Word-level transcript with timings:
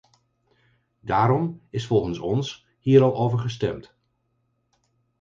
Daarom 1.01 1.61
is 1.69 1.87
volgens 1.87 2.19
ons 2.19 2.67
hier 2.79 3.01
al 3.01 3.15
over 3.15 3.39
gestemd. 3.39 3.95